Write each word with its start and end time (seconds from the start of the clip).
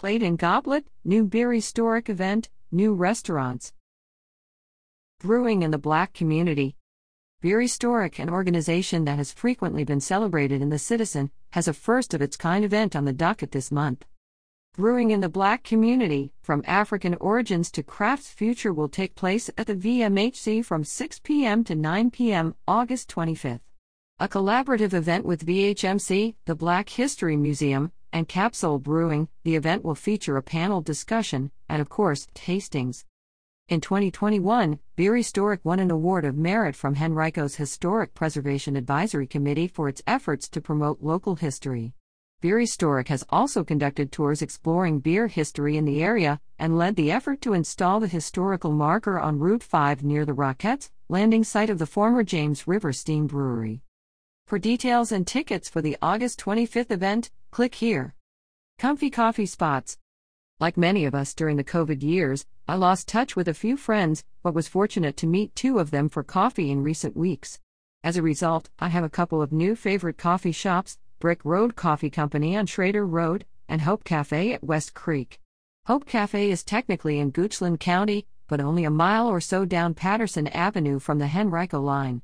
Plate 0.00 0.22
and 0.22 0.38
Goblet, 0.38 0.86
new 1.04 1.26
Beeristoric 1.26 2.08
event, 2.08 2.48
new 2.72 2.94
restaurants. 2.94 3.74
Brewing 5.18 5.60
in 5.60 5.72
the 5.72 5.76
Black 5.76 6.14
community. 6.14 6.74
Beeristoric, 7.44 8.18
an 8.18 8.30
organization 8.30 9.04
that 9.04 9.18
has 9.18 9.30
frequently 9.30 9.84
been 9.84 10.00
celebrated 10.00 10.62
in 10.62 10.70
the 10.70 10.78
Citizen, 10.78 11.30
has 11.50 11.68
a 11.68 11.74
first 11.74 12.14
of 12.14 12.22
its 12.22 12.38
kind 12.38 12.64
event 12.64 12.96
on 12.96 13.04
the 13.04 13.12
docket 13.12 13.52
this 13.52 13.70
month. 13.70 14.06
Brewing 14.74 15.10
in 15.10 15.20
the 15.20 15.28
Black 15.28 15.64
community, 15.64 16.32
from 16.40 16.64
African 16.66 17.14
origins 17.16 17.70
to 17.72 17.82
craft's 17.82 18.30
future, 18.30 18.72
will 18.72 18.88
take 18.88 19.14
place 19.14 19.50
at 19.58 19.66
the 19.66 19.76
VMHC 19.76 20.64
from 20.64 20.82
6 20.82 21.18
p.m. 21.18 21.62
to 21.64 21.74
9 21.74 22.10
p.m. 22.10 22.54
August 22.66 23.10
25th. 23.10 23.60
A 24.18 24.28
collaborative 24.28 24.94
event 24.94 25.26
with 25.26 25.44
VHMC, 25.44 26.36
the 26.46 26.54
Black 26.54 26.88
History 26.88 27.36
Museum, 27.36 27.92
and 28.12 28.28
Capsoul 28.28 28.82
Brewing, 28.82 29.28
the 29.44 29.56
event 29.56 29.84
will 29.84 29.94
feature 29.94 30.36
a 30.36 30.42
panel 30.42 30.80
discussion 30.80 31.50
and, 31.68 31.80
of 31.80 31.88
course, 31.88 32.26
tastings. 32.34 33.04
In 33.68 33.80
2021, 33.80 34.80
Beeristoric 34.96 35.60
won 35.62 35.78
an 35.78 35.90
award 35.90 36.24
of 36.24 36.36
merit 36.36 36.74
from 36.74 36.96
Henrico's 36.96 37.54
Historic 37.54 38.14
Preservation 38.14 38.74
Advisory 38.74 39.28
Committee 39.28 39.68
for 39.68 39.88
its 39.88 40.02
efforts 40.06 40.48
to 40.48 40.60
promote 40.60 41.02
local 41.02 41.36
history. 41.36 41.94
Beeristoric 42.42 43.08
has 43.08 43.24
also 43.28 43.62
conducted 43.62 44.10
tours 44.10 44.40
exploring 44.40 45.00
beer 45.00 45.28
history 45.28 45.76
in 45.76 45.84
the 45.84 46.02
area 46.02 46.40
and 46.58 46.78
led 46.78 46.96
the 46.96 47.12
effort 47.12 47.40
to 47.42 47.52
install 47.52 48.00
the 48.00 48.08
historical 48.08 48.72
marker 48.72 49.20
on 49.20 49.38
Route 49.38 49.62
5 49.62 50.02
near 50.02 50.24
the 50.24 50.32
Rocketts, 50.32 50.90
landing 51.08 51.44
site 51.44 51.70
of 51.70 51.78
the 51.78 51.86
former 51.86 52.24
James 52.24 52.66
River 52.66 52.92
Steam 52.92 53.26
Brewery. 53.26 53.82
For 54.50 54.58
details 54.58 55.12
and 55.12 55.24
tickets 55.24 55.68
for 55.68 55.80
the 55.80 55.96
August 56.02 56.40
25th 56.40 56.90
event, 56.90 57.30
click 57.52 57.76
here. 57.76 58.16
Comfy 58.80 59.08
coffee 59.08 59.46
spots. 59.46 59.96
Like 60.58 60.76
many 60.76 61.04
of 61.04 61.14
us 61.14 61.34
during 61.34 61.56
the 61.56 61.62
COVID 61.62 62.02
years, 62.02 62.46
I 62.66 62.74
lost 62.74 63.06
touch 63.06 63.36
with 63.36 63.46
a 63.46 63.54
few 63.54 63.76
friends, 63.76 64.24
but 64.42 64.52
was 64.52 64.66
fortunate 64.66 65.16
to 65.18 65.28
meet 65.28 65.54
two 65.54 65.78
of 65.78 65.92
them 65.92 66.08
for 66.08 66.24
coffee 66.24 66.68
in 66.68 66.82
recent 66.82 67.16
weeks. 67.16 67.60
As 68.02 68.16
a 68.16 68.22
result, 68.22 68.70
I 68.80 68.88
have 68.88 69.04
a 69.04 69.08
couple 69.08 69.40
of 69.40 69.52
new 69.52 69.76
favorite 69.76 70.18
coffee 70.18 70.50
shops 70.50 70.98
Brick 71.20 71.44
Road 71.44 71.76
Coffee 71.76 72.10
Company 72.10 72.56
on 72.56 72.66
Schrader 72.66 73.06
Road, 73.06 73.46
and 73.68 73.82
Hope 73.82 74.02
Cafe 74.02 74.52
at 74.52 74.64
West 74.64 74.94
Creek. 74.94 75.38
Hope 75.86 76.06
Cafe 76.06 76.50
is 76.50 76.64
technically 76.64 77.20
in 77.20 77.30
Goochland 77.30 77.78
County, 77.78 78.26
but 78.48 78.60
only 78.60 78.82
a 78.82 78.90
mile 78.90 79.28
or 79.28 79.40
so 79.40 79.64
down 79.64 79.94
Patterson 79.94 80.48
Avenue 80.48 80.98
from 80.98 81.20
the 81.20 81.28
Henrico 81.28 81.80
line. 81.80 82.22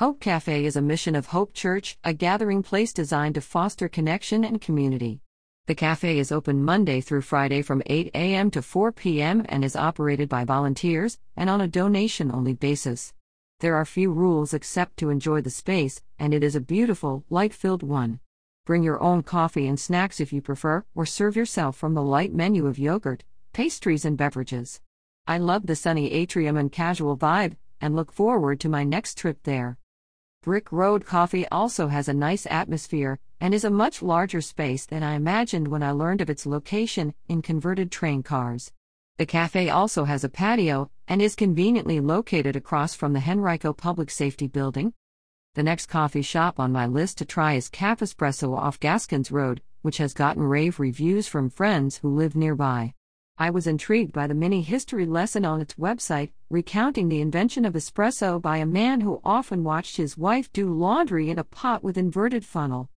Hope 0.00 0.18
Cafe 0.18 0.64
is 0.64 0.76
a 0.76 0.80
mission 0.80 1.14
of 1.14 1.26
Hope 1.26 1.52
Church, 1.52 1.98
a 2.02 2.14
gathering 2.14 2.62
place 2.62 2.94
designed 2.94 3.34
to 3.34 3.42
foster 3.42 3.86
connection 3.86 4.44
and 4.44 4.58
community. 4.58 5.20
The 5.66 5.74
cafe 5.74 6.18
is 6.18 6.32
open 6.32 6.64
Monday 6.64 7.02
through 7.02 7.20
Friday 7.20 7.60
from 7.60 7.82
8 7.84 8.10
a.m. 8.14 8.50
to 8.52 8.62
4 8.62 8.92
p.m. 8.92 9.44
and 9.50 9.62
is 9.62 9.76
operated 9.76 10.26
by 10.26 10.46
volunteers 10.46 11.18
and 11.36 11.50
on 11.50 11.60
a 11.60 11.68
donation 11.68 12.32
only 12.32 12.54
basis. 12.54 13.12
There 13.58 13.76
are 13.76 13.84
few 13.84 14.10
rules 14.10 14.54
except 14.54 14.96
to 15.00 15.10
enjoy 15.10 15.42
the 15.42 15.50
space, 15.50 16.00
and 16.18 16.32
it 16.32 16.42
is 16.42 16.56
a 16.56 16.62
beautiful, 16.62 17.26
light 17.28 17.52
filled 17.52 17.82
one. 17.82 18.20
Bring 18.64 18.82
your 18.82 19.02
own 19.02 19.22
coffee 19.22 19.68
and 19.68 19.78
snacks 19.78 20.18
if 20.18 20.32
you 20.32 20.40
prefer, 20.40 20.82
or 20.94 21.04
serve 21.04 21.36
yourself 21.36 21.76
from 21.76 21.92
the 21.92 22.02
light 22.02 22.32
menu 22.32 22.66
of 22.66 22.78
yogurt, 22.78 23.22
pastries, 23.52 24.06
and 24.06 24.16
beverages. 24.16 24.80
I 25.26 25.36
love 25.36 25.66
the 25.66 25.76
sunny 25.76 26.10
atrium 26.10 26.56
and 26.56 26.72
casual 26.72 27.18
vibe, 27.18 27.56
and 27.82 27.94
look 27.94 28.10
forward 28.10 28.60
to 28.60 28.70
my 28.70 28.82
next 28.82 29.18
trip 29.18 29.40
there. 29.42 29.76
Brick 30.42 30.72
Road 30.72 31.04
Coffee 31.04 31.46
also 31.48 31.88
has 31.88 32.08
a 32.08 32.14
nice 32.14 32.46
atmosphere 32.46 33.18
and 33.42 33.52
is 33.52 33.64
a 33.64 33.68
much 33.68 34.00
larger 34.00 34.40
space 34.40 34.86
than 34.86 35.02
I 35.02 35.12
imagined 35.12 35.68
when 35.68 35.82
I 35.82 35.90
learned 35.90 36.22
of 36.22 36.30
its 36.30 36.46
location 36.46 37.12
in 37.28 37.42
converted 37.42 37.92
train 37.92 38.22
cars. 38.22 38.72
The 39.18 39.26
cafe 39.26 39.68
also 39.68 40.04
has 40.04 40.24
a 40.24 40.30
patio 40.30 40.90
and 41.06 41.20
is 41.20 41.34
conveniently 41.34 42.00
located 42.00 42.56
across 42.56 42.94
from 42.94 43.12
the 43.12 43.20
Henrico 43.20 43.74
Public 43.74 44.10
Safety 44.10 44.46
Building. 44.46 44.94
The 45.56 45.62
next 45.62 45.88
coffee 45.88 46.22
shop 46.22 46.58
on 46.58 46.72
my 46.72 46.86
list 46.86 47.18
to 47.18 47.26
try 47.26 47.52
is 47.52 47.68
Cafe 47.68 48.02
Espresso 48.02 48.56
off 48.56 48.80
Gaskins 48.80 49.30
Road, 49.30 49.60
which 49.82 49.98
has 49.98 50.14
gotten 50.14 50.42
rave 50.42 50.80
reviews 50.80 51.28
from 51.28 51.50
friends 51.50 51.98
who 51.98 52.08
live 52.08 52.34
nearby. 52.34 52.94
I 53.40 53.48
was 53.48 53.66
intrigued 53.66 54.12
by 54.12 54.26
the 54.26 54.34
mini 54.34 54.60
history 54.60 55.06
lesson 55.06 55.46
on 55.46 55.62
its 55.62 55.76
website, 55.76 56.32
recounting 56.50 57.08
the 57.08 57.22
invention 57.22 57.64
of 57.64 57.72
espresso 57.72 58.38
by 58.38 58.58
a 58.58 58.66
man 58.66 59.00
who 59.00 59.22
often 59.24 59.64
watched 59.64 59.96
his 59.96 60.18
wife 60.18 60.52
do 60.52 60.70
laundry 60.70 61.30
in 61.30 61.38
a 61.38 61.44
pot 61.44 61.82
with 61.82 61.96
inverted 61.96 62.44
funnel. 62.44 62.90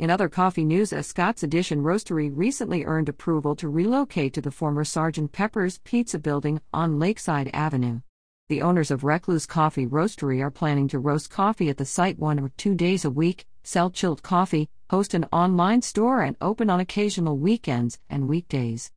In 0.00 0.10
other 0.10 0.28
coffee 0.28 0.64
news, 0.64 0.92
a 0.92 1.04
Scott's 1.04 1.44
Edition 1.44 1.84
Roastery 1.84 2.32
recently 2.34 2.84
earned 2.84 3.08
approval 3.08 3.54
to 3.54 3.68
relocate 3.68 4.34
to 4.34 4.40
the 4.40 4.50
former 4.50 4.82
Sergeant 4.82 5.30
Pepper's 5.30 5.78
Pizza 5.84 6.18
building 6.18 6.60
on 6.74 6.98
Lakeside 6.98 7.48
Avenue. 7.54 8.00
The 8.48 8.62
owners 8.62 8.90
of 8.90 9.04
Recluse 9.04 9.46
Coffee 9.46 9.86
Roastery 9.86 10.42
are 10.42 10.50
planning 10.50 10.88
to 10.88 10.98
roast 10.98 11.30
coffee 11.30 11.68
at 11.68 11.76
the 11.76 11.84
site 11.84 12.18
one 12.18 12.40
or 12.40 12.48
two 12.56 12.74
days 12.74 13.04
a 13.04 13.10
week, 13.10 13.46
sell 13.62 13.90
chilled 13.90 14.24
coffee, 14.24 14.68
host 14.90 15.14
an 15.14 15.26
online 15.32 15.82
store, 15.82 16.22
and 16.22 16.34
open 16.40 16.70
on 16.70 16.80
occasional 16.80 17.38
weekends 17.38 18.00
and 18.10 18.28
weekdays. 18.28 18.90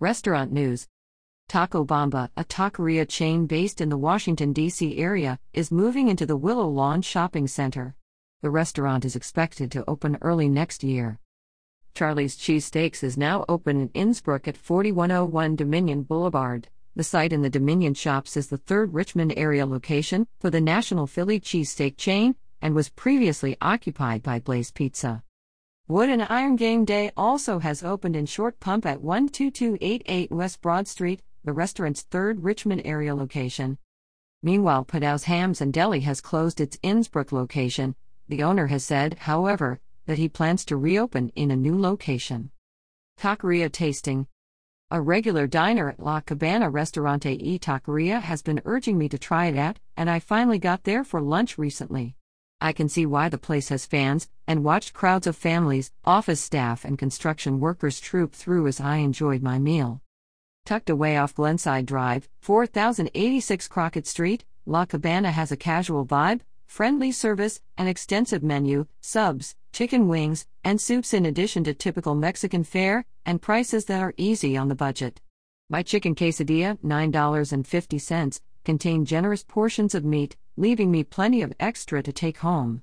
Restaurant 0.00 0.52
news 0.52 0.86
Taco 1.48 1.84
Bamba, 1.84 2.30
a 2.36 2.44
taqueria 2.44 3.04
chain 3.04 3.46
based 3.46 3.80
in 3.80 3.88
the 3.88 3.98
Washington, 3.98 4.52
D.C. 4.52 4.96
area, 4.96 5.40
is 5.52 5.72
moving 5.72 6.06
into 6.06 6.24
the 6.24 6.36
Willow 6.36 6.68
Lawn 6.68 7.02
Shopping 7.02 7.48
Center. 7.48 7.96
The 8.40 8.50
restaurant 8.50 9.04
is 9.04 9.16
expected 9.16 9.72
to 9.72 9.84
open 9.90 10.16
early 10.20 10.48
next 10.48 10.84
year. 10.84 11.18
Charlie's 11.96 12.36
Cheesesteaks 12.36 13.02
is 13.02 13.18
now 13.18 13.44
open 13.48 13.80
in 13.80 13.88
Innsbrook 13.88 14.46
at 14.46 14.56
4101 14.56 15.56
Dominion 15.56 16.04
Boulevard. 16.04 16.68
The 16.94 17.02
site 17.02 17.32
in 17.32 17.42
the 17.42 17.50
Dominion 17.50 17.94
Shops 17.94 18.36
is 18.36 18.46
the 18.46 18.58
third 18.58 18.94
Richmond 18.94 19.34
area 19.36 19.66
location 19.66 20.28
for 20.38 20.48
the 20.48 20.60
national 20.60 21.08
Philly 21.08 21.40
cheesesteak 21.40 21.96
chain 21.96 22.36
and 22.62 22.72
was 22.72 22.88
previously 22.88 23.56
occupied 23.60 24.22
by 24.22 24.38
Blaze 24.38 24.70
Pizza. 24.70 25.24
Wood 25.88 26.10
and 26.10 26.26
Iron 26.28 26.56
Game 26.56 26.84
Day 26.84 27.10
also 27.16 27.60
has 27.60 27.82
opened 27.82 28.14
in 28.14 28.26
Short 28.26 28.60
Pump 28.60 28.84
at 28.84 29.00
12288 29.00 30.30
West 30.30 30.60
Broad 30.60 30.86
Street, 30.86 31.22
the 31.44 31.54
restaurant's 31.54 32.02
third 32.02 32.44
Richmond 32.44 32.82
area 32.84 33.14
location. 33.14 33.78
Meanwhile, 34.42 34.84
Padow's 34.84 35.24
Hams 35.24 35.62
and 35.62 35.72
Deli 35.72 36.00
has 36.00 36.20
closed 36.20 36.60
its 36.60 36.76
Innsbrook 36.82 37.32
location. 37.32 37.94
The 38.28 38.42
owner 38.42 38.66
has 38.66 38.84
said, 38.84 39.20
however, 39.20 39.80
that 40.04 40.18
he 40.18 40.28
plans 40.28 40.66
to 40.66 40.76
reopen 40.76 41.30
in 41.30 41.50
a 41.50 41.56
new 41.56 41.80
location. 41.80 42.50
Taqueria 43.18 43.72
Tasting 43.72 44.26
A 44.90 45.00
regular 45.00 45.46
diner 45.46 45.88
at 45.88 46.00
La 46.00 46.20
Cabana 46.20 46.68
Restaurante 46.68 47.32
e 47.40 47.58
Taqueria 47.58 48.20
has 48.20 48.42
been 48.42 48.60
urging 48.66 48.98
me 48.98 49.08
to 49.08 49.16
try 49.16 49.46
it 49.46 49.56
out, 49.56 49.78
and 49.96 50.10
I 50.10 50.18
finally 50.18 50.58
got 50.58 50.84
there 50.84 51.02
for 51.02 51.22
lunch 51.22 51.56
recently. 51.56 52.17
I 52.60 52.72
can 52.72 52.88
see 52.88 53.06
why 53.06 53.28
the 53.28 53.38
place 53.38 53.68
has 53.68 53.86
fans, 53.86 54.28
and 54.46 54.64
watched 54.64 54.92
crowds 54.92 55.28
of 55.28 55.36
families, 55.36 55.92
office 56.04 56.40
staff, 56.40 56.84
and 56.84 56.98
construction 56.98 57.60
workers 57.60 58.00
troop 58.00 58.34
through 58.34 58.66
as 58.66 58.80
I 58.80 58.96
enjoyed 58.96 59.42
my 59.42 59.58
meal. 59.58 60.02
Tucked 60.66 60.90
away 60.90 61.16
off 61.16 61.34
Glenside 61.34 61.86
Drive, 61.86 62.28
4086 62.40 63.68
Crockett 63.68 64.06
Street, 64.06 64.44
La 64.66 64.84
Cabana 64.84 65.30
has 65.30 65.52
a 65.52 65.56
casual 65.56 66.04
vibe, 66.04 66.40
friendly 66.66 67.12
service, 67.12 67.60
an 67.76 67.86
extensive 67.86 68.42
menu, 68.42 68.86
subs, 69.00 69.54
chicken 69.72 70.08
wings, 70.08 70.46
and 70.64 70.80
soups 70.80 71.14
in 71.14 71.24
addition 71.24 71.62
to 71.64 71.72
typical 71.72 72.14
Mexican 72.14 72.64
fare, 72.64 73.04
and 73.24 73.40
prices 73.40 73.84
that 73.84 74.02
are 74.02 74.14
easy 74.16 74.56
on 74.56 74.68
the 74.68 74.74
budget. 74.74 75.20
My 75.70 75.82
chicken 75.82 76.14
quesadilla, 76.14 76.78
$9.50, 76.80 78.40
contained 78.68 79.06
generous 79.06 79.42
portions 79.42 79.94
of 79.94 80.04
meat, 80.04 80.36
leaving 80.58 80.90
me 80.90 81.02
plenty 81.02 81.40
of 81.40 81.54
extra 81.58 82.02
to 82.02 82.12
take 82.12 82.36
home. 82.40 82.82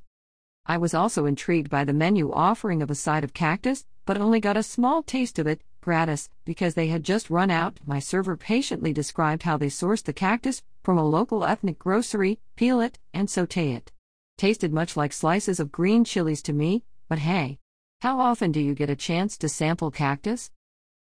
I 0.65 0.79
was 0.79 0.95
also 0.95 1.27
intrigued 1.27 1.69
by 1.69 1.83
the 1.83 1.93
menu 1.93 2.31
offering 2.33 2.81
of 2.81 2.89
a 2.89 2.95
side 2.95 3.23
of 3.23 3.35
cactus, 3.35 3.85
but 4.03 4.17
only 4.17 4.39
got 4.39 4.57
a 4.57 4.63
small 4.63 5.03
taste 5.03 5.37
of 5.37 5.45
it, 5.45 5.61
gratis, 5.81 6.27
because 6.43 6.73
they 6.73 6.87
had 6.87 7.03
just 7.03 7.29
run 7.29 7.51
out. 7.51 7.79
My 7.85 7.99
server 7.99 8.35
patiently 8.35 8.93
described 8.93 9.43
how 9.43 9.57
they 9.57 9.67
sourced 9.67 10.05
the 10.05 10.11
cactus 10.11 10.63
from 10.81 10.97
a 10.97 11.07
local 11.07 11.45
ethnic 11.45 11.77
grocery, 11.77 12.39
peel 12.55 12.81
it, 12.81 12.97
and 13.13 13.29
saute 13.29 13.73
it. 13.73 13.91
Tasted 14.39 14.73
much 14.73 14.97
like 14.97 15.13
slices 15.13 15.59
of 15.59 15.71
green 15.71 16.03
chilies 16.03 16.41
to 16.41 16.53
me, 16.53 16.83
but 17.07 17.19
hey. 17.19 17.59
How 18.01 18.19
often 18.19 18.51
do 18.51 18.59
you 18.59 18.73
get 18.73 18.89
a 18.89 18.95
chance 18.95 19.37
to 19.37 19.47
sample 19.47 19.91
cactus? 19.91 20.49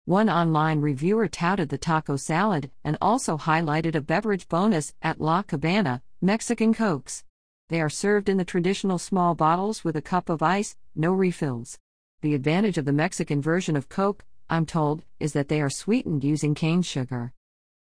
One 0.09 0.31
online 0.31 0.81
reviewer 0.81 1.29
touted 1.29 1.69
the 1.69 1.77
taco 1.77 2.17
salad 2.17 2.71
and 2.83 2.97
also 2.99 3.37
highlighted 3.37 3.95
a 3.95 4.01
beverage 4.01 4.49
bonus 4.49 4.95
at 5.03 5.21
La 5.21 5.43
Cabana, 5.43 6.01
Mexican 6.23 6.73
Cokes. 6.73 7.25
They 7.69 7.83
are 7.83 7.91
served 7.91 8.31
in 8.31 8.39
the 8.39 8.45
traditional 8.47 8.97
small 8.97 9.35
bottles 9.35 9.85
with 9.85 9.97
a 9.97 10.01
cup 10.01 10.31
of 10.31 10.43
ice, 10.43 10.77
no 10.97 11.13
refills. 11.13 11.77
The 12.23 12.35
advantage 12.35 12.79
of 12.79 12.87
the 12.87 12.93
Mexican 12.95 13.43
version 13.43 13.77
of 13.77 13.91
Coke, 13.91 14.25
I'm 14.49 14.65
told, 14.65 15.05
is 15.21 15.35
that 15.35 15.49
they 15.49 15.61
are 15.61 15.69
sweetened 15.69 16.25
using 16.25 16.55
cane 16.55 16.81
sugar. 16.81 17.35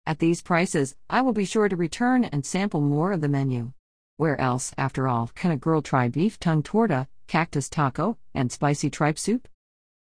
At 0.05 0.19
these 0.19 0.43
prices, 0.43 0.97
I 1.09 1.21
will 1.21 1.33
be 1.33 1.45
sure 1.45 1.69
to 1.69 1.77
return 1.77 2.25
and 2.25 2.45
sample 2.45 2.81
more 2.81 3.13
of 3.13 3.21
the 3.21 3.29
menu. 3.29 3.75
Where 4.17 4.41
else, 4.41 4.73
after 4.77 5.07
all, 5.07 5.31
can 5.37 5.53
a 5.53 5.57
girl 5.57 5.83
try 5.83 6.09
beef 6.09 6.41
tongue 6.41 6.65
torta, 6.65 7.07
cactus 7.29 7.69
taco, 7.69 8.19
and 8.35 8.51
spicy 8.51 8.91
tripe 8.91 9.21
soup? 9.21 9.47